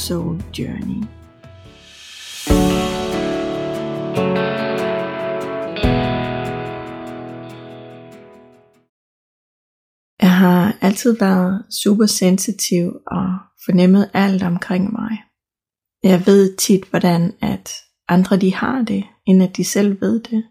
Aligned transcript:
Soul 0.00 0.42
Journey. 0.58 1.04
Jeg 10.22 10.32
har 10.36 10.76
altid 10.80 11.18
været 11.18 11.64
super 11.84 12.06
sensitiv 12.06 12.92
og 13.06 13.38
fornemmet 13.64 14.10
alt 14.14 14.42
omkring 14.42 14.92
mig. 14.92 15.22
Jeg 16.02 16.26
ved 16.26 16.56
tit, 16.56 16.84
hvordan 16.90 17.32
at 17.40 17.70
andre 18.08 18.36
de 18.36 18.54
har 18.54 18.82
det, 18.82 19.04
end 19.26 19.42
at 19.42 19.56
de 19.56 19.64
selv 19.64 20.00
ved 20.00 20.22
det. 20.22 20.44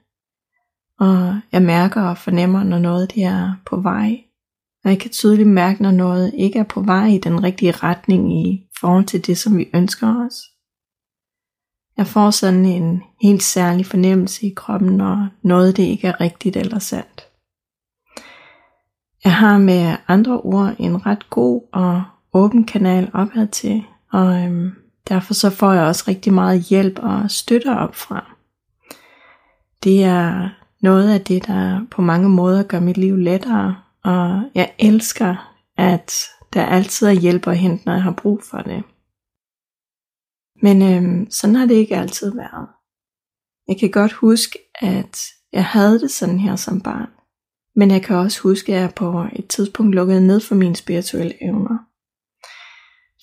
Og 1.00 1.40
jeg 1.52 1.62
mærker 1.62 2.02
og 2.02 2.18
fornemmer, 2.18 2.64
når 2.64 2.80
noget 2.80 3.16
det 3.16 3.24
er 3.24 3.54
på 3.66 3.82
vej. 3.82 4.24
Og 4.84 4.90
jeg 4.90 5.00
kan 5.00 5.12
tydeligt 5.12 5.50
mærke, 5.50 5.84
når 5.84 5.92
noget 5.92 6.34
ikke 6.38 6.60
er 6.60 6.64
på 6.64 6.82
vej 6.82 7.08
i 7.08 7.18
den 7.18 7.44
rigtige 7.44 7.72
retning 7.72 8.48
i 8.48 8.69
forhold 8.80 9.06
til 9.06 9.28
det, 9.28 9.38
som 9.38 9.58
vi 9.58 9.70
ønsker 9.74 10.26
os. 10.26 10.34
Jeg 11.98 12.08
får 12.08 12.32
sådan 12.32 12.66
en 12.66 13.04
helt 13.22 13.44
særlig 13.44 13.86
fornemmelse 13.86 14.46
i 14.46 14.54
kroppen, 14.56 14.98
når 14.98 15.28
noget 15.42 15.78
det 15.78 15.84
ikke 15.84 16.08
er 16.08 16.22
rigtigt 16.22 16.58
eller 16.58 16.80
sandt. 16.80 17.28
Jeg 19.24 19.36
har 19.36 19.58
med 19.58 19.96
andre 20.08 20.42
ord 20.42 20.76
en 20.80 21.06
ret 21.06 21.30
god 21.30 21.62
og 21.74 22.04
åben 22.34 22.66
kanal 22.66 23.12
opad 23.14 23.48
til, 23.48 23.84
og 24.12 24.44
øhm, 24.44 24.72
derfor 25.10 25.34
så 25.34 25.50
får 25.50 25.72
jeg 25.72 25.84
også 25.84 26.04
rigtig 26.08 26.34
meget 26.34 26.62
hjælp 26.62 27.00
og 27.00 27.32
støtte 27.32 27.78
op 27.78 27.96
fra. 27.96 28.36
Det 29.84 30.04
er 30.04 30.50
noget 30.82 31.14
af 31.14 31.22
det, 31.22 31.48
der 31.48 31.86
på 31.92 32.02
mange 32.02 32.30
måder 32.30 32.64
gør 32.64 32.80
mit 32.80 32.98
liv 32.98 33.16
lettere, 33.16 33.76
og 34.04 34.44
jeg 34.56 34.72
elsker, 34.80 35.54
at 35.78 36.14
der 36.54 36.66
altid 36.66 37.08
er 37.08 37.12
hjælp 37.12 37.48
at 37.48 37.58
hente, 37.58 37.86
når 37.86 37.94
jeg 37.94 38.04
har 38.04 38.12
brug 38.12 38.44
for 38.44 38.58
det. 38.58 38.84
Men 40.62 40.82
øhm, 40.82 41.32
sådan 41.32 41.56
har 41.56 41.66
det 41.66 41.76
ikke 41.76 41.98
altid 41.98 42.36
været. 42.36 42.68
Jeg 43.68 43.80
kan 43.80 43.92
godt 43.92 44.12
huske, 44.12 44.60
at 44.76 45.22
jeg 45.54 45.66
havde 45.66 46.00
det 46.00 46.12
sådan 46.12 46.40
her 46.40 46.56
som 46.56 46.82
barn. 46.82 47.10
Men 47.76 47.92
jeg 47.92 48.02
kan 48.02 48.16
også 48.16 48.42
huske, 48.42 48.76
at 48.76 48.82
jeg 48.82 48.94
på 48.96 49.26
et 49.34 49.48
tidspunkt 49.48 49.96
lukkede 49.96 50.28
ned 50.28 50.40
for 50.40 50.56
mine 50.56 50.76
spirituelle 50.76 51.44
evner. 51.44 51.78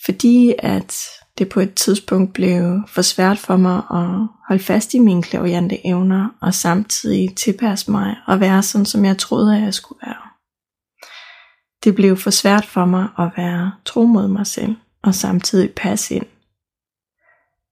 Fordi 0.05 0.55
at 0.59 0.97
det 1.39 1.49
på 1.49 1.61
et 1.61 1.75
tidspunkt 1.75 2.33
blev 2.33 2.81
for 2.89 3.03
svært 3.03 3.39
for 3.39 3.57
mig 3.57 3.77
at 3.77 4.29
holde 4.49 4.63
fast 4.63 4.95
i 4.95 4.99
mine 4.99 5.23
klaviante 5.23 5.87
evner, 5.87 6.29
og 6.41 6.55
samtidig 6.55 7.37
tilpasse 7.37 7.91
mig 7.91 8.17
og 8.27 8.41
være 8.41 8.63
sådan, 8.63 8.87
som 8.87 9.05
jeg 9.05 9.19
troede, 9.19 9.57
at 9.57 9.63
jeg 9.63 9.75
skulle 9.75 9.99
være. 10.07 10.26
Det 11.87 11.95
blev 11.95 12.17
for 12.17 12.31
svært 12.31 12.65
for 12.65 12.84
mig 12.84 13.09
at 13.19 13.31
være 13.37 13.73
tro 13.84 14.06
mod 14.06 14.29
mig 14.29 14.47
selv, 14.47 14.77
og 15.03 15.15
samtidig 15.15 15.70
passe 15.70 16.15
ind. 16.15 16.27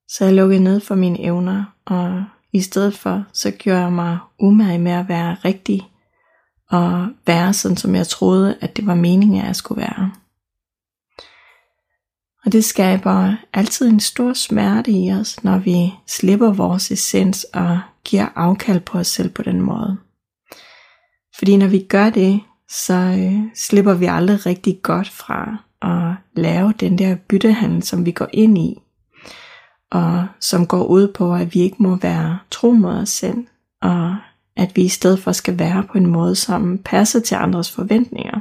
Så 0.08 0.24
jeg 0.24 0.34
lukkede 0.34 0.64
ned 0.64 0.80
for 0.80 0.94
mine 0.94 1.20
evner, 1.20 1.64
og 1.84 2.24
i 2.52 2.60
stedet 2.60 2.98
for, 2.98 3.24
så 3.32 3.50
gjorde 3.50 3.80
jeg 3.80 3.92
mig 3.92 4.18
umage 4.38 4.78
med 4.78 4.92
at 4.92 5.08
være 5.08 5.36
rigtig, 5.44 5.88
og 6.70 7.08
være 7.26 7.52
sådan, 7.52 7.76
som 7.76 7.94
jeg 7.94 8.06
troede, 8.06 8.58
at 8.60 8.76
det 8.76 8.86
var 8.86 8.94
meningen, 8.94 9.40
at 9.40 9.46
jeg 9.46 9.56
skulle 9.56 9.80
være. 9.80 10.12
Og 12.44 12.52
det 12.52 12.64
skaber 12.64 13.34
altid 13.52 13.88
en 13.88 14.00
stor 14.00 14.32
smerte 14.32 14.90
i 14.90 15.12
os, 15.12 15.44
når 15.44 15.58
vi 15.58 15.92
slipper 16.06 16.52
vores 16.52 16.90
essens 16.90 17.44
og 17.44 17.80
giver 18.04 18.28
afkald 18.34 18.80
på 18.80 18.98
os 18.98 19.06
selv 19.06 19.30
på 19.30 19.42
den 19.42 19.60
måde. 19.60 19.96
Fordi 21.38 21.56
når 21.56 21.66
vi 21.66 21.86
gør 21.88 22.10
det, 22.10 22.40
så 22.68 22.94
øh, 22.94 23.50
slipper 23.54 23.94
vi 23.94 24.04
aldrig 24.04 24.46
rigtig 24.46 24.80
godt 24.82 25.08
fra 25.08 25.56
at 25.82 26.40
lave 26.42 26.72
den 26.80 26.98
der 26.98 27.16
byttehandel, 27.28 27.82
som 27.82 28.06
vi 28.06 28.12
går 28.12 28.28
ind 28.32 28.58
i, 28.58 28.78
og 29.90 30.26
som 30.40 30.66
går 30.66 30.84
ud 30.84 31.12
på, 31.12 31.34
at 31.34 31.54
vi 31.54 31.60
ikke 31.60 31.82
må 31.82 31.96
være 31.96 32.38
tro 32.50 32.70
mod 32.72 32.94
os 32.94 33.08
selv, 33.08 33.46
og 33.82 34.16
at 34.56 34.76
vi 34.76 34.82
i 34.82 34.88
stedet 34.88 35.18
for 35.18 35.32
skal 35.32 35.58
være 35.58 35.84
på 35.92 35.98
en 35.98 36.06
måde, 36.06 36.36
som 36.36 36.78
passer 36.78 37.20
til 37.20 37.34
andres 37.34 37.72
forventninger. 37.72 38.40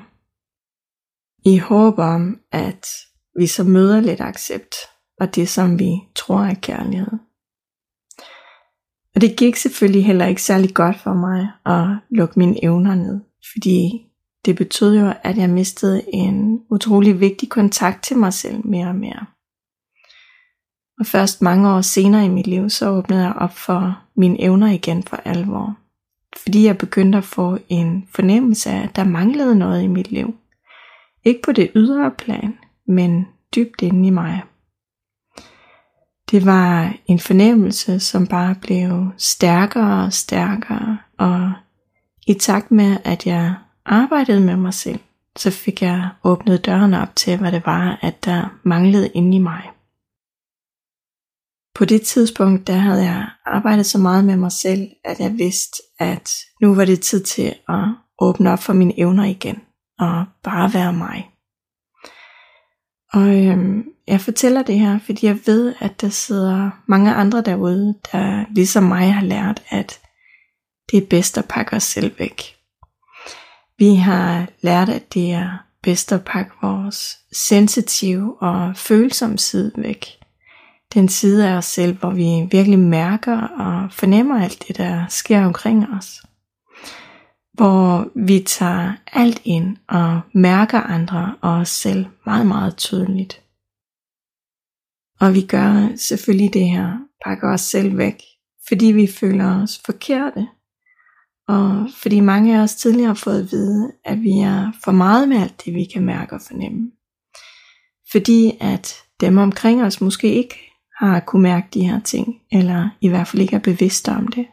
I 1.45 1.57
håb 1.57 1.99
om, 1.99 2.39
at 2.51 2.87
vi 3.39 3.47
så 3.47 3.63
møder 3.63 4.01
lidt 4.01 4.21
accept, 4.21 4.75
og 5.19 5.35
det 5.35 5.49
som 5.49 5.79
vi 5.79 5.91
tror 6.15 6.39
er 6.39 6.53
kærlighed. 6.53 7.19
Og 9.15 9.21
det 9.21 9.35
gik 9.37 9.55
selvfølgelig 9.55 10.05
heller 10.05 10.25
ikke 10.25 10.41
særlig 10.43 10.73
godt 10.73 10.99
for 10.99 11.13
mig 11.13 11.47
at 11.65 11.99
lukke 12.09 12.39
mine 12.39 12.63
evner 12.63 12.95
ned, 12.95 13.19
fordi 13.53 14.07
det 14.45 14.55
betød 14.55 14.99
jo, 14.99 15.13
at 15.23 15.37
jeg 15.37 15.49
mistede 15.49 16.01
en 16.13 16.61
utrolig 16.69 17.19
vigtig 17.19 17.49
kontakt 17.49 18.03
til 18.03 18.17
mig 18.17 18.33
selv 18.33 18.67
mere 18.67 18.87
og 18.87 18.95
mere. 18.95 19.25
Og 20.99 21.05
først 21.05 21.41
mange 21.41 21.69
år 21.69 21.81
senere 21.81 22.25
i 22.25 22.29
mit 22.29 22.47
liv, 22.47 22.69
så 22.69 22.89
åbnede 22.89 23.23
jeg 23.23 23.33
op 23.33 23.53
for 23.53 23.99
mine 24.15 24.41
evner 24.41 24.71
igen 24.71 25.03
for 25.03 25.17
alvor. 25.25 25.77
Fordi 26.37 26.65
jeg 26.65 26.77
begyndte 26.77 27.17
at 27.17 27.23
få 27.23 27.57
en 27.69 28.07
fornemmelse 28.11 28.69
af, 28.69 28.83
at 28.83 28.95
der 28.95 29.03
manglede 29.03 29.55
noget 29.55 29.83
i 29.83 29.87
mit 29.87 30.11
liv. 30.11 30.35
Ikke 31.23 31.41
på 31.41 31.51
det 31.51 31.71
ydre 31.75 32.11
plan, 32.11 32.57
men 32.87 33.27
dybt 33.55 33.81
inde 33.81 34.07
i 34.07 34.09
mig. 34.09 34.41
Det 36.31 36.45
var 36.45 36.93
en 37.07 37.19
fornemmelse, 37.19 37.99
som 37.99 38.27
bare 38.27 38.55
blev 38.61 39.11
stærkere 39.17 40.05
og 40.05 40.13
stærkere, 40.13 40.97
og 41.17 41.53
i 42.27 42.33
takt 42.33 42.71
med, 42.71 42.97
at 43.03 43.27
jeg 43.27 43.55
arbejdede 43.85 44.39
med 44.39 44.55
mig 44.55 44.73
selv, 44.73 44.99
så 45.35 45.51
fik 45.51 45.81
jeg 45.81 46.09
åbnet 46.23 46.65
døren 46.65 46.93
op 46.93 47.15
til, 47.15 47.37
hvad 47.37 47.51
det 47.51 47.65
var, 47.65 47.99
at 48.01 48.25
der 48.25 48.59
manglede 48.63 49.09
inde 49.09 49.35
i 49.35 49.39
mig. 49.39 49.69
På 51.75 51.85
det 51.85 52.01
tidspunkt, 52.01 52.67
der 52.67 52.73
havde 52.73 53.03
jeg 53.03 53.29
arbejdet 53.45 53.85
så 53.85 53.97
meget 53.97 54.25
med 54.25 54.37
mig 54.37 54.51
selv, 54.51 54.91
at 55.05 55.19
jeg 55.19 55.37
vidste, 55.37 55.83
at 55.99 56.35
nu 56.61 56.75
var 56.75 56.85
det 56.85 57.01
tid 57.01 57.23
til 57.23 57.55
at 57.69 57.85
åbne 58.19 58.51
op 58.51 58.59
for 58.59 58.73
mine 58.73 58.99
evner 58.99 59.23
igen, 59.23 59.61
og 59.99 60.25
bare 60.43 60.73
være 60.73 60.93
mig. 60.93 61.29
Og 63.13 63.45
øhm, 63.45 63.83
jeg 64.07 64.21
fortæller 64.21 64.63
det 64.63 64.79
her, 64.79 64.99
fordi 64.99 65.25
jeg 65.25 65.39
ved, 65.45 65.75
at 65.79 66.01
der 66.01 66.09
sidder 66.09 66.69
mange 66.87 67.13
andre 67.13 67.41
derude, 67.41 67.95
der 68.11 68.45
ligesom 68.55 68.83
mig 68.83 69.13
har 69.13 69.25
lært, 69.25 69.63
at 69.69 69.99
det 70.91 71.03
er 71.03 71.07
bedst 71.09 71.37
at 71.37 71.45
pakke 71.49 71.75
os 71.75 71.83
selv 71.83 72.19
væk. 72.19 72.41
Vi 73.77 73.95
har 73.95 74.47
lært, 74.61 74.89
at 74.89 75.13
det 75.13 75.31
er 75.31 75.65
bedst 75.83 76.11
at 76.11 76.25
pakke 76.25 76.51
vores 76.61 77.19
sensitive 77.31 78.41
og 78.41 78.77
følsomme 78.77 79.37
side 79.37 79.71
væk. 79.75 80.05
Den 80.93 81.09
side 81.09 81.49
af 81.49 81.57
os 81.57 81.65
selv, 81.65 81.97
hvor 81.97 82.11
vi 82.11 82.47
virkelig 82.51 82.79
mærker 82.79 83.41
og 83.41 83.91
fornemmer 83.91 84.43
alt 84.43 84.63
det, 84.67 84.77
der 84.77 85.05
sker 85.09 85.45
omkring 85.45 85.85
os. 85.97 86.21
Hvor 87.53 88.07
vi 88.15 88.39
tager 88.39 88.93
alt 89.13 89.41
ind 89.45 89.77
og 89.87 90.21
mærker 90.33 90.79
andre 90.81 91.35
og 91.41 91.51
os 91.51 91.69
selv 91.69 92.05
meget, 92.25 92.47
meget 92.47 92.77
tydeligt. 92.77 93.41
Og 95.19 95.33
vi 95.33 95.41
gør 95.41 95.95
selvfølgelig 95.95 96.53
det 96.53 96.67
her, 96.67 96.97
pakker 97.25 97.53
os 97.53 97.61
selv 97.61 97.97
væk, 97.97 98.23
fordi 98.67 98.85
vi 98.85 99.07
føler 99.07 99.63
os 99.63 99.81
forkerte 99.85 100.47
og 101.47 101.87
fordi 101.97 102.19
mange 102.19 102.57
af 102.57 102.63
os 102.63 102.75
tidligere 102.75 103.07
har 103.07 103.13
fået 103.13 103.39
at 103.39 103.51
vide, 103.51 103.91
at 104.05 104.21
vi 104.21 104.39
er 104.39 104.71
for 104.83 104.91
meget 104.91 105.29
med 105.29 105.37
alt 105.37 105.65
det, 105.65 105.73
vi 105.73 105.85
kan 105.93 106.05
mærke 106.05 106.35
og 106.35 106.41
fornemme. 106.47 106.91
Fordi 108.11 108.57
at 108.59 108.95
dem 109.19 109.37
omkring 109.37 109.83
os 109.83 110.01
måske 110.01 110.33
ikke 110.33 110.55
har 110.97 111.19
kunne 111.19 111.41
mærke 111.41 111.67
de 111.73 111.87
her 111.87 111.99
ting, 111.99 112.41
eller 112.51 112.89
i 113.01 113.07
hvert 113.07 113.27
fald 113.27 113.41
ikke 113.41 113.55
er 113.55 113.59
bevidste 113.59 114.09
om 114.09 114.27
det. 114.27 114.45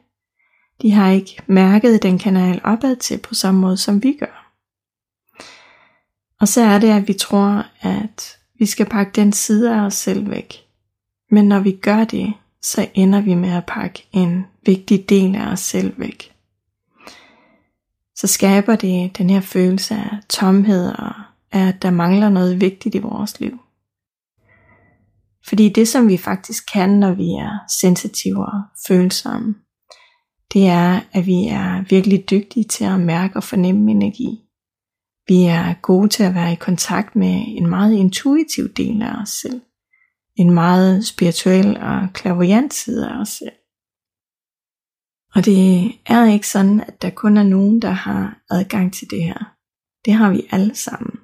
De 0.82 0.90
har 0.90 1.10
ikke 1.10 1.42
mærket 1.46 2.02
den 2.02 2.18
kanal 2.18 2.60
opad 2.64 2.96
til 2.96 3.18
på 3.18 3.34
samme 3.34 3.60
måde, 3.60 3.76
som 3.76 4.02
vi 4.02 4.16
gør. 4.20 4.52
Og 6.40 6.48
så 6.48 6.60
er 6.60 6.78
det, 6.78 6.88
at 6.88 7.08
vi 7.08 7.12
tror, 7.12 7.66
at 7.80 8.38
vi 8.58 8.66
skal 8.66 8.86
pakke 8.86 9.12
den 9.12 9.32
side 9.32 9.74
af 9.74 9.80
os 9.80 9.94
selv 9.94 10.30
væk. 10.30 10.54
Men 11.30 11.48
når 11.48 11.60
vi 11.60 11.72
gør 11.72 12.04
det, 12.04 12.32
så 12.62 12.88
ender 12.94 13.20
vi 13.20 13.34
med 13.34 13.50
at 13.50 13.66
pakke 13.66 14.08
en 14.12 14.44
vigtig 14.66 15.08
del 15.08 15.36
af 15.36 15.52
os 15.52 15.60
selv 15.60 15.94
væk 15.98 16.32
så 18.20 18.26
skaber 18.26 18.76
det 18.76 19.18
den 19.18 19.30
her 19.30 19.40
følelse 19.40 19.94
af 19.94 20.10
tomhed 20.28 20.92
og 20.92 21.12
af, 21.52 21.68
at 21.68 21.82
der 21.82 21.90
mangler 21.90 22.28
noget 22.28 22.60
vigtigt 22.60 22.94
i 22.94 22.98
vores 22.98 23.40
liv. 23.40 23.58
Fordi 25.48 25.68
det, 25.68 25.88
som 25.88 26.08
vi 26.08 26.16
faktisk 26.16 26.64
kan, 26.72 26.90
når 26.90 27.12
vi 27.12 27.30
er 27.30 27.58
sensitive 27.80 28.46
og 28.46 28.62
følsomme, 28.88 29.54
det 30.52 30.66
er, 30.66 31.00
at 31.12 31.26
vi 31.26 31.46
er 31.48 31.84
virkelig 31.88 32.30
dygtige 32.30 32.64
til 32.64 32.84
at 32.84 33.00
mærke 33.00 33.36
og 33.36 33.44
fornemme 33.44 33.90
energi. 33.90 34.40
Vi 35.28 35.44
er 35.44 35.74
gode 35.82 36.08
til 36.08 36.22
at 36.22 36.34
være 36.34 36.52
i 36.52 36.56
kontakt 36.60 37.16
med 37.16 37.44
en 37.46 37.66
meget 37.66 37.92
intuitiv 37.92 38.68
del 38.68 39.02
af 39.02 39.22
os 39.22 39.28
selv. 39.28 39.60
En 40.36 40.50
meget 40.50 41.06
spirituel 41.06 41.76
og 41.76 42.08
klaverjant 42.14 42.74
side 42.74 43.08
af 43.08 43.20
os 43.20 43.28
selv. 43.28 43.59
Og 45.34 45.44
det 45.44 45.92
er 46.06 46.32
ikke 46.32 46.48
sådan, 46.48 46.80
at 46.80 47.02
der 47.02 47.10
kun 47.10 47.36
er 47.36 47.42
nogen, 47.42 47.82
der 47.82 47.90
har 47.90 48.38
adgang 48.50 48.92
til 48.92 49.10
det 49.10 49.24
her. 49.24 49.54
Det 50.04 50.12
har 50.12 50.30
vi 50.30 50.42
alle 50.50 50.74
sammen. 50.74 51.18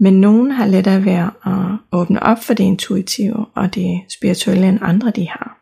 Men 0.00 0.20
nogen 0.20 0.50
har 0.50 0.66
lettere 0.66 1.04
ved 1.04 1.12
at 1.12 1.30
åbne 1.92 2.22
op 2.22 2.38
for 2.42 2.54
det 2.54 2.64
intuitive 2.64 3.46
og 3.54 3.74
det 3.74 4.00
spirituelle 4.18 4.68
end 4.68 4.78
andre 4.82 5.10
de 5.10 5.28
har. 5.28 5.60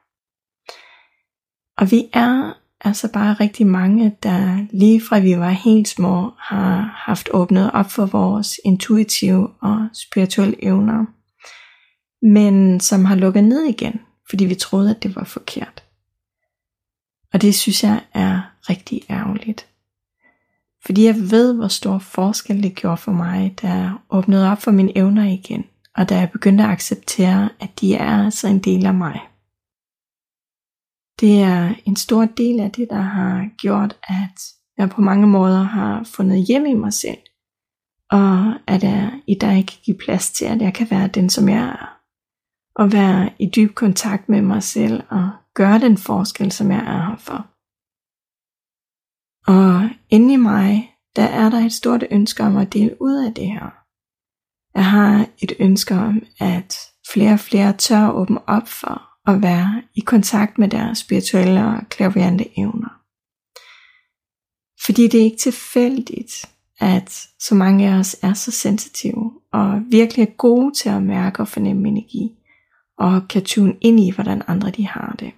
Og 1.78 1.90
vi 1.90 2.08
er 2.12 2.52
altså 2.80 3.12
bare 3.12 3.34
rigtig 3.34 3.66
mange, 3.66 4.16
der 4.22 4.66
lige 4.72 5.00
fra 5.08 5.19
vi 5.19 5.38
var 5.38 5.50
helt 5.50 5.88
små, 5.88 6.30
har 6.38 7.02
haft 7.06 7.28
åbnet 7.32 7.70
op 7.72 7.90
for 7.90 8.06
vores 8.06 8.60
intuitive 8.64 9.48
og 9.62 9.88
spirituelle 9.94 10.64
evner, 10.64 11.04
men 12.32 12.80
som 12.80 13.04
har 13.04 13.14
lukket 13.14 13.44
ned 13.44 13.62
igen, 13.64 14.00
fordi 14.30 14.44
vi 14.44 14.54
troede, 14.54 14.90
at 14.90 15.02
det 15.02 15.16
var 15.16 15.24
forkert. 15.24 15.84
Og 17.32 17.43
det 17.43 17.55
synes 17.55 17.84
jeg 17.84 18.00
er 18.14 18.40
rigtig 18.69 19.02
ærgerligt. 19.11 19.67
Fordi 20.84 21.05
jeg 21.05 21.14
ved, 21.14 21.55
hvor 21.55 21.69
stor 21.69 21.99
forskel 21.99 22.62
det 22.62 22.75
gjorde 22.75 22.96
for 22.96 23.12
mig, 23.12 23.55
da 23.62 23.69
jeg 23.69 23.93
åbnede 24.11 24.50
op 24.50 24.62
for 24.62 24.70
mine 24.70 24.99
evner 24.99 25.25
igen, 25.25 25.64
og 25.96 26.08
da 26.08 26.19
jeg 26.19 26.31
begyndte 26.31 26.64
at 26.64 26.70
acceptere, 26.70 27.49
at 27.61 27.81
de 27.81 27.94
er 27.94 28.25
altså 28.25 28.49
en 28.49 28.58
del 28.58 28.87
af 28.87 28.94
mig. 28.94 29.20
Det 31.20 31.43
er 31.43 31.75
en 31.84 31.96
stor 31.96 32.25
del 32.25 32.61
af 32.61 32.70
det, 32.70 32.90
der 32.90 33.00
har 33.00 33.49
gjort, 33.58 33.96
at 34.08 34.43
jeg 34.79 34.90
på 34.90 35.00
mange 35.00 35.26
måder 35.26 35.62
har 35.62 36.05
fundet 36.05 36.46
hjem 36.46 36.67
i 36.67 36.75
mig 36.75 36.93
selv, 36.93 37.19
og 38.11 38.55
at 38.67 38.82
jeg 38.82 39.20
i 39.26 39.34
dag 39.34 39.67
kan 39.67 39.79
give 39.84 39.99
plads 39.99 40.31
til, 40.31 40.44
at 40.44 40.62
jeg 40.62 40.75
kan 40.75 40.90
være 40.90 41.08
den, 41.08 41.31
som 41.31 41.49
jeg 41.49 41.64
er, 41.64 41.99
og 42.75 42.93
være 42.93 43.31
i 43.38 43.50
dyb 43.56 43.75
kontakt 43.75 44.29
med 44.29 44.43
mig 44.43 44.62
selv 44.62 45.02
og 45.11 45.31
gøre 45.54 45.78
den 45.78 45.96
forskel, 45.99 46.52
som 46.52 46.70
jeg 46.70 46.78
er 46.78 47.06
her 47.06 47.16
for. 47.16 47.46
Og 49.46 49.90
inde 50.10 50.34
i 50.34 50.37
mig, 50.37 50.96
der 51.16 51.22
er 51.22 51.50
der 51.50 51.58
et 51.58 51.72
stort 51.72 52.04
ønske 52.10 52.43
om 52.43 52.56
at 52.56 52.72
dele 52.72 53.02
ud 53.02 53.26
af 53.26 53.34
det 53.34 53.46
her. 53.46 53.70
Jeg 54.75 54.84
har 54.90 55.26
et 55.38 55.52
ønske 55.60 55.94
om, 55.94 56.22
at 56.40 56.76
flere 57.12 57.32
og 57.32 57.40
flere 57.40 57.72
tør 57.72 58.08
at 58.08 58.14
åbne 58.14 58.49
op 58.49 58.69
for 58.69 59.02
at 59.31 59.43
være 59.43 59.82
i 59.94 60.00
kontakt 60.00 60.58
med 60.58 60.69
deres 60.69 60.99
spirituelle 60.99 61.64
og 61.64 61.88
klaviante 61.88 62.58
evner. 62.58 62.98
Fordi 64.84 65.08
det 65.08 65.20
er 65.20 65.25
ikke 65.25 65.37
tilfældigt, 65.37 66.32
at 66.81 67.26
så 67.38 67.55
mange 67.55 67.88
af 67.88 67.98
os 67.98 68.16
er 68.22 68.32
så 68.32 68.50
sensitive 68.50 69.32
og 69.52 69.82
virkelig 69.90 70.22
er 70.22 70.37
gode 70.37 70.75
til 70.75 70.88
at 70.88 71.02
mærke 71.02 71.40
og 71.40 71.48
fornemme 71.48 71.88
energi 71.88 72.38
og 72.98 73.22
kan 73.28 73.44
tune 73.44 73.76
ind 73.81 74.00
i, 74.00 74.10
hvordan 74.10 74.43
andre 74.46 74.70
de 74.70 74.87
har 74.87 75.16
det. 75.19 75.32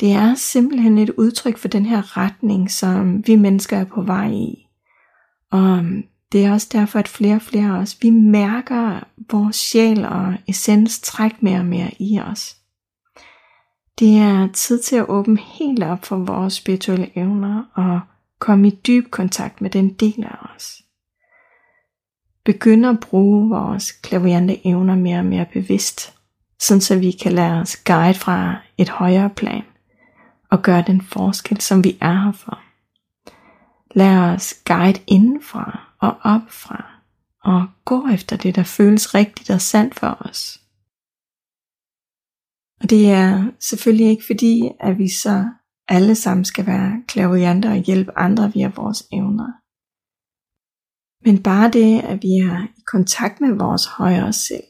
Det 0.00 0.12
er 0.12 0.34
simpelthen 0.34 0.98
et 0.98 1.10
udtryk 1.10 1.58
for 1.58 1.68
den 1.68 1.86
her 1.86 2.16
retning, 2.16 2.70
som 2.70 3.26
vi 3.26 3.36
mennesker 3.36 3.76
er 3.76 3.84
på 3.84 4.02
vej 4.02 4.30
i. 4.30 4.66
Og 5.50 5.78
øhm, 5.78 6.04
det 6.32 6.44
er 6.44 6.52
også 6.52 6.68
derfor, 6.72 6.98
at 6.98 7.08
flere 7.08 7.34
og 7.34 7.42
flere 7.42 7.66
af 7.66 7.80
os, 7.80 7.98
vi 8.02 8.10
mærker 8.10 9.00
vores 9.32 9.56
sjæl 9.56 10.04
og 10.04 10.34
essens 10.48 11.00
træk 11.00 11.42
mere 11.42 11.58
og 11.58 11.66
mere 11.66 11.90
i 11.98 12.20
os. 12.20 12.56
Det 13.98 14.18
er 14.18 14.48
tid 14.52 14.82
til 14.82 14.96
at 14.96 15.08
åbne 15.08 15.38
helt 15.38 15.82
op 15.82 16.04
for 16.04 16.16
vores 16.16 16.54
spirituelle 16.54 17.18
evner 17.18 17.64
og 17.74 18.00
komme 18.38 18.68
i 18.68 18.78
dyb 18.86 19.10
kontakt 19.10 19.60
med 19.60 19.70
den 19.70 19.88
del 19.88 20.24
af 20.24 20.54
os. 20.56 20.82
Begynd 22.44 22.86
at 22.86 23.00
bruge 23.00 23.48
vores 23.48 23.92
klaviante 23.92 24.66
evner 24.66 24.94
mere 24.94 25.18
og 25.18 25.24
mere 25.24 25.46
bevidst, 25.52 26.14
sådan 26.60 26.80
så 26.80 26.98
vi 26.98 27.10
kan 27.10 27.32
lade 27.32 27.60
os 27.60 27.76
guide 27.76 28.18
fra 28.18 28.56
et 28.78 28.88
højere 28.88 29.30
plan 29.30 29.62
og 30.50 30.62
gøre 30.62 30.84
den 30.86 31.00
forskel, 31.02 31.60
som 31.60 31.84
vi 31.84 31.98
er 32.00 32.24
her 32.24 32.32
for. 32.32 32.62
Lad 33.94 34.34
os 34.34 34.54
guide 34.64 35.02
indenfra 35.06 35.94
og 36.00 36.16
opfra 36.22 37.00
og 37.44 37.66
gå 37.84 38.08
efter 38.08 38.36
det, 38.36 38.56
der 38.56 38.62
føles 38.62 39.14
rigtigt 39.14 39.50
og 39.50 39.60
sandt 39.60 39.94
for 39.94 40.16
os. 40.20 40.60
Og 42.80 42.90
det 42.90 43.10
er 43.10 43.50
selvfølgelig 43.60 44.06
ikke 44.06 44.24
fordi, 44.26 44.70
at 44.80 44.98
vi 44.98 45.08
så 45.08 45.48
alle 45.88 46.14
sammen 46.14 46.44
skal 46.44 46.66
være 46.66 47.02
klaviante 47.08 47.66
og 47.66 47.76
hjælpe 47.76 48.18
andre 48.18 48.52
via 48.52 48.68
vores 48.76 49.02
evner. 49.12 49.52
Men 51.24 51.42
bare 51.42 51.70
det, 51.70 52.00
at 52.00 52.22
vi 52.22 52.28
er 52.28 52.66
i 52.78 52.82
kontakt 52.86 53.40
med 53.40 53.52
vores 53.52 53.86
højere 53.86 54.32
selv, 54.32 54.64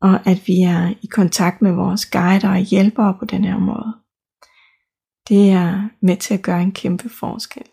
og 0.00 0.26
at 0.26 0.42
vi 0.46 0.62
er 0.62 0.94
i 1.02 1.06
kontakt 1.06 1.62
med 1.62 1.72
vores 1.72 2.06
guider 2.06 2.50
og 2.50 2.58
hjælpere 2.58 3.16
på 3.18 3.24
den 3.24 3.44
her 3.44 3.58
måde, 3.58 4.03
det 5.28 5.50
er 5.50 5.88
med 6.02 6.16
til 6.16 6.34
at 6.34 6.42
gøre 6.42 6.62
en 6.62 6.72
kæmpe 6.72 7.08
forskel. 7.08 7.66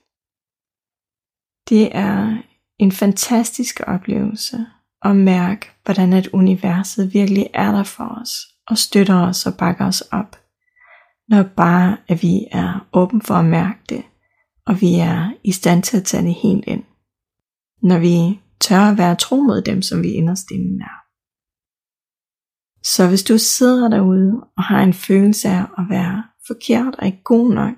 Det 1.70 1.96
er 1.96 2.38
en 2.80 2.92
fantastisk 2.92 3.82
oplevelse 3.88 4.66
at 5.02 5.16
mærke, 5.16 5.72
hvordan 5.86 6.14
at 6.14 6.28
universet 6.28 7.14
virkelig 7.14 7.50
er 7.54 7.72
der 7.72 7.84
for 7.84 8.20
os 8.22 8.32
og 8.68 8.78
støtter 8.78 9.28
os 9.28 9.46
og 9.46 9.58
bakker 9.58 9.86
os 9.86 10.02
op. 10.02 10.36
Når 11.28 11.44
bare 11.44 11.98
at 12.08 12.22
vi 12.22 12.48
er 12.52 12.88
åben 12.94 13.22
for 13.22 13.34
at 13.34 13.46
mærke 13.46 13.80
det, 13.90 14.04
og 14.66 14.82
vi 14.82 14.96
er 14.96 15.32
i 15.44 15.52
stand 15.52 15.84
til 15.84 15.98
at 15.98 16.04
tage 16.04 16.24
det 16.24 16.34
helt 16.34 16.64
ind. 16.68 16.84
Når 17.84 18.00
vi 18.00 18.42
tør 18.60 18.80
at 18.92 18.98
være 18.98 19.16
tro 19.16 19.36
mod 19.36 19.62
dem, 19.62 19.82
som 19.82 20.04
vi 20.04 20.12
inderst 20.12 20.52
inden 20.52 20.82
er. 20.82 20.98
Så 22.84 23.08
hvis 23.08 23.24
du 23.24 23.38
sidder 23.38 23.90
derude 23.90 24.48
og 24.58 24.64
har 24.64 24.84
en 24.84 24.94
følelse 24.94 25.50
af 25.50 25.62
at 25.78 25.86
være 25.90 26.24
forkert 26.48 26.96
og 26.96 27.06
ikke 27.06 27.24
god 27.24 27.54
nok, 27.54 27.76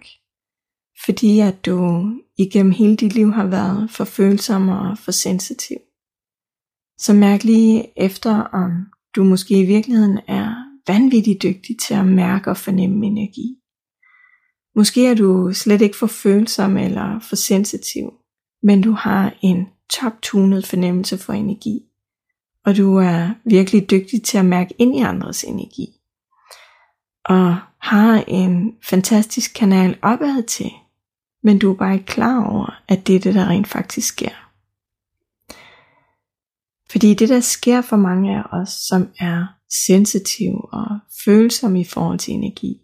fordi 1.06 1.39
at 1.39 1.65
du 1.65 2.06
igennem 2.38 2.71
hele 2.71 2.95
dit 2.95 3.13
liv 3.13 3.31
har 3.31 3.48
været 3.48 3.92
for 3.92 4.04
følsom 4.04 4.69
og 4.69 4.97
for 4.97 5.11
sensitiv. 5.11 5.78
Så 6.97 7.14
mærk 7.14 7.44
lige 7.44 7.99
efter, 7.99 8.35
om 8.35 8.71
du 9.16 9.23
måske 9.23 9.59
i 9.59 9.66
virkeligheden 9.66 10.19
er 10.28 10.56
vanvittigt 10.87 11.44
dygtig 11.44 11.80
til 11.80 11.94
at 11.94 12.06
mærke 12.06 12.49
og 12.49 12.57
fornemme 12.57 13.06
energi. 13.06 13.56
Måske 14.76 15.07
er 15.07 15.16
du 15.16 15.54
slet 15.54 15.81
ikke 15.81 15.97
for 15.97 16.07
følsom 16.07 16.78
eller 16.78 17.19
for 17.19 17.35
sensitiv, 17.35 18.14
men 18.64 18.81
du 18.81 18.92
har 18.92 19.37
en 19.42 19.68
toptunet 19.94 20.68
fornemmelse 20.68 21.18
for 21.18 21.33
energi, 21.33 21.80
og 22.66 22.78
du 22.78 22.95
er 22.95 23.33
virkelig 23.45 23.90
dygtig 23.90 24.23
til 24.23 24.37
at 24.37 24.45
mærke 24.45 24.76
ind 24.78 24.95
i 24.95 24.99
andres 24.99 25.44
energi, 25.44 25.87
og 27.26 27.57
har 27.83 28.23
en 28.28 28.75
fantastisk 28.90 29.54
kanal 29.56 29.97
opad 30.02 30.44
til, 30.44 30.71
men 31.44 31.59
du 31.59 31.73
er 31.73 31.78
bare 31.78 31.94
ikke 31.94 32.06
klar 32.06 32.45
over, 32.45 32.81
at 32.87 33.07
det 33.07 33.16
er 33.16 33.19
det, 33.19 33.35
der 33.35 33.47
rent 33.47 33.68
faktisk 33.68 34.07
sker. 34.07 34.49
Fordi 36.92 37.13
det, 37.13 37.30
der 37.30 37.40
sker 37.40 37.81
for 37.81 37.95
mange 37.95 38.37
af 38.37 38.44
os, 38.52 38.69
som 38.69 39.09
er 39.19 39.45
sensitive 39.85 40.73
og 40.73 40.99
følsomme 41.25 41.81
i 41.81 41.83
forhold 41.83 42.19
til 42.19 42.33
energi, 42.33 42.81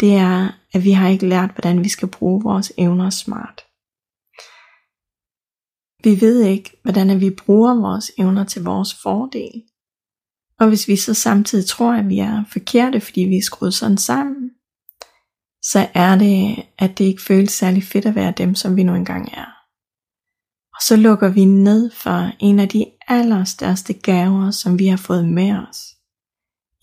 det 0.00 0.14
er, 0.14 0.48
at 0.72 0.84
vi 0.84 0.90
har 0.90 1.08
ikke 1.08 1.28
lært, 1.28 1.50
hvordan 1.50 1.84
vi 1.84 1.88
skal 1.88 2.08
bruge 2.08 2.42
vores 2.42 2.72
evner 2.78 3.10
smart. 3.10 3.60
Vi 6.04 6.20
ved 6.20 6.42
ikke, 6.44 6.80
hvordan 6.82 7.20
vi 7.20 7.30
bruger 7.30 7.74
vores 7.74 8.12
evner 8.18 8.44
til 8.44 8.64
vores 8.64 8.94
fordel. 9.02 9.62
Og 10.60 10.68
hvis 10.68 10.88
vi 10.88 10.96
så 10.96 11.14
samtidig 11.14 11.66
tror, 11.66 11.92
at 11.92 12.08
vi 12.08 12.18
er 12.18 12.44
forkerte, 12.52 13.00
fordi 13.00 13.20
vi 13.20 13.36
er 13.36 13.42
skruet 13.42 13.74
sådan 13.74 13.98
sammen, 13.98 14.50
så 15.62 15.88
er 15.94 16.18
det, 16.18 16.62
at 16.78 16.98
det 16.98 17.04
ikke 17.04 17.22
føles 17.22 17.50
særlig 17.50 17.84
fedt 17.84 18.06
at 18.06 18.14
være 18.14 18.32
dem, 18.36 18.54
som 18.54 18.76
vi 18.76 18.82
nu 18.82 18.94
engang 18.94 19.28
er. 19.32 19.46
Og 20.74 20.82
så 20.82 20.96
lukker 20.96 21.28
vi 21.28 21.44
ned 21.44 21.90
for 21.90 22.30
en 22.40 22.58
af 22.60 22.68
de 22.68 22.86
allerstørste 23.08 23.92
gaver, 23.92 24.50
som 24.50 24.78
vi 24.78 24.86
har 24.86 24.96
fået 24.96 25.28
med 25.28 25.52
os. 25.68 25.78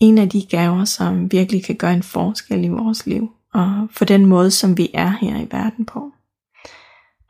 En 0.00 0.18
af 0.18 0.28
de 0.28 0.46
gaver, 0.46 0.84
som 0.84 1.32
virkelig 1.32 1.64
kan 1.64 1.76
gøre 1.76 1.94
en 1.94 2.02
forskel 2.02 2.64
i 2.64 2.68
vores 2.68 3.06
liv, 3.06 3.30
og 3.54 3.88
for 3.90 4.04
den 4.04 4.26
måde, 4.26 4.50
som 4.50 4.78
vi 4.78 4.90
er 4.94 5.10
her 5.20 5.40
i 5.40 5.48
verden 5.50 5.86
på. 5.86 6.12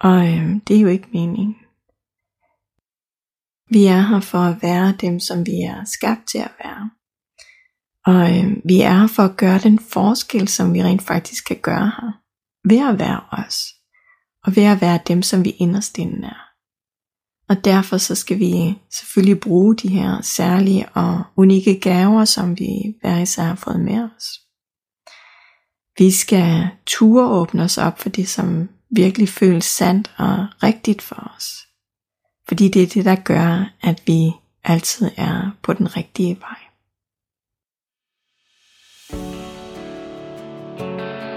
Og 0.01 0.29
øh, 0.29 0.57
det 0.69 0.77
er 0.77 0.81
jo 0.81 0.89
ikke 0.89 1.09
meningen. 1.13 1.57
Vi 3.73 3.85
er 3.85 4.00
her 4.00 4.21
for 4.21 4.38
at 4.38 4.62
være 4.62 4.95
dem, 5.00 5.21
som 5.21 5.47
vi 5.47 5.61
er 5.61 5.85
skabt 5.85 6.29
til 6.29 6.38
at 6.38 6.52
være. 6.64 6.91
Og 8.07 8.38
øh, 8.38 8.57
vi 8.64 8.81
er 8.81 9.00
her 9.00 9.07
for 9.07 9.23
at 9.23 9.37
gøre 9.37 9.59
den 9.59 9.79
forskel, 9.79 10.49
som 10.49 10.75
vi 10.75 10.83
rent 10.83 11.02
faktisk 11.02 11.45
kan 11.45 11.59
gøre 11.62 11.93
her. 12.00 12.12
Ved 12.69 12.93
at 12.93 12.99
være 12.99 13.21
os. 13.33 13.64
Og 14.45 14.57
ved 14.57 14.62
at 14.64 14.81
være 14.81 15.00
dem, 15.07 15.23
som 15.23 15.45
vi 15.45 15.50
inderst 15.50 15.99
inden 15.99 16.25
er. 16.25 16.43
Og 17.49 17.64
derfor 17.64 17.97
så 17.97 18.14
skal 18.14 18.38
vi 18.38 18.79
selvfølgelig 18.91 19.41
bruge 19.41 19.76
de 19.76 19.88
her 19.88 20.21
særlige 20.21 20.88
og 20.88 21.23
unikke 21.37 21.81
gaver, 21.81 22.25
som 22.25 22.59
vi 22.59 22.95
hver 23.00 23.19
især 23.19 23.43
har 23.43 23.55
fået 23.55 23.81
med 23.81 24.09
os. 24.17 24.25
Vi 25.99 26.11
skal 26.11 26.69
ture 26.87 27.31
åbne 27.31 27.62
os 27.62 27.79
op 27.79 27.99
for 27.99 28.09
det, 28.09 28.29
som 28.29 28.69
virkelig 28.91 29.29
føles 29.29 29.64
sandt 29.64 30.14
og 30.19 30.47
rigtigt 30.62 31.02
for 31.02 31.33
os. 31.37 31.72
Fordi 32.52 32.68
det 32.68 32.82
er 32.82 32.87
det, 32.87 33.04
der 33.04 33.14
gør, 33.14 33.71
at 33.82 34.02
vi 34.06 34.32
altid 34.64 35.11
er 35.16 35.50
på 35.62 35.73
den 35.73 35.97
rigtige 35.97 36.38
vej. 36.40 36.59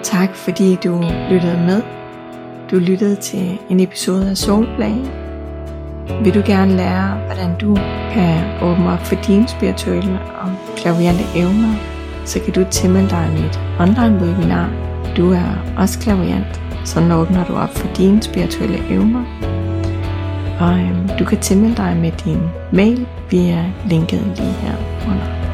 Tak 0.03 0.35
fordi 0.35 0.75
du 0.75 1.03
lyttede 1.31 1.57
med. 1.57 1.81
Du 2.71 2.75
lyttede 2.75 3.15
til 3.15 3.57
en 3.69 3.79
episode 3.79 4.29
af 4.29 4.37
Soulplay. 4.37 4.95
Vil 6.23 6.33
du 6.33 6.43
gerne 6.45 6.77
lære, 6.77 7.25
hvordan 7.25 7.59
du 7.59 7.75
kan 8.13 8.63
åbne 8.63 8.91
op 8.93 8.99
for 8.99 9.15
dine 9.15 9.47
spirituelle 9.47 10.19
og 10.21 10.51
klaviante 10.77 11.23
evner, 11.35 11.73
så 12.25 12.39
kan 12.39 12.53
du 12.53 12.65
tilmelde 12.71 13.09
dig 13.09 13.29
mit 13.33 13.59
online 13.79 14.15
webinar. 14.21 14.69
Du 15.17 15.31
er 15.31 15.73
også 15.77 15.99
klaviant, 15.99 16.61
så 16.85 16.99
åbner 17.13 17.45
du 17.45 17.53
op 17.53 17.73
for 17.77 17.87
dine 17.93 18.23
spirituelle 18.23 18.77
evner. 18.89 19.64
Og 20.59 20.79
øhm, 20.79 21.09
du 21.19 21.25
kan 21.25 21.39
tilmelde 21.39 21.75
dig 21.75 21.97
med 21.97 22.11
din 22.11 22.39
mail 22.71 23.07
via 23.31 23.65
linket 23.85 24.19
lige 24.37 24.53
her 24.53 24.75
under. 25.07 25.44